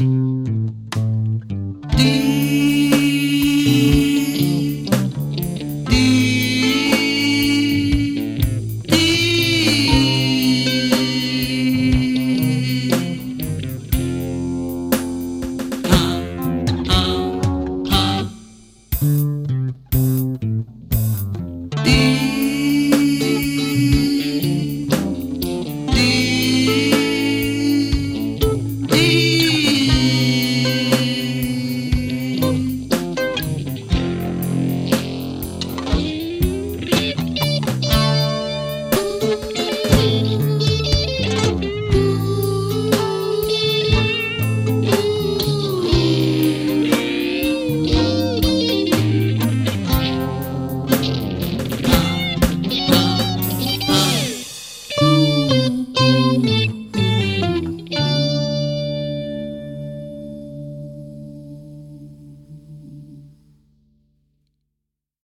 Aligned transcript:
you 0.00 0.33